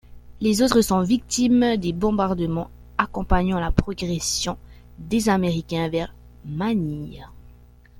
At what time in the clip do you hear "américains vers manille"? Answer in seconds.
5.29-7.23